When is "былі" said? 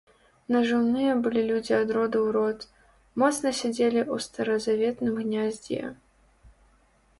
1.25-1.43